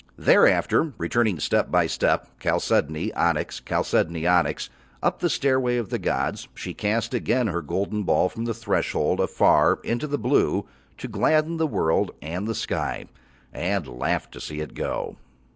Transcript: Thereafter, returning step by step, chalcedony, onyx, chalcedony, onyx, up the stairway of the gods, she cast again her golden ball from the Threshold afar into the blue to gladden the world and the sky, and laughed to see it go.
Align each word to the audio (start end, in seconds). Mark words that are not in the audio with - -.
Thereafter, 0.17 0.93
returning 0.97 1.37
step 1.39 1.69
by 1.69 1.85
step, 1.85 2.27
chalcedony, 2.39 3.13
onyx, 3.13 3.59
chalcedony, 3.63 4.25
onyx, 4.25 4.71
up 5.03 5.19
the 5.19 5.29
stairway 5.29 5.77
of 5.77 5.89
the 5.89 5.99
gods, 5.99 6.47
she 6.55 6.73
cast 6.73 7.13
again 7.13 7.45
her 7.45 7.61
golden 7.61 8.01
ball 8.01 8.27
from 8.27 8.45
the 8.45 8.53
Threshold 8.55 9.19
afar 9.19 9.77
into 9.83 10.07
the 10.07 10.17
blue 10.17 10.65
to 10.97 11.07
gladden 11.07 11.57
the 11.57 11.67
world 11.67 12.09
and 12.19 12.47
the 12.47 12.55
sky, 12.55 13.05
and 13.53 13.85
laughed 13.85 14.31
to 14.31 14.41
see 14.41 14.59
it 14.59 14.73
go. 14.73 15.17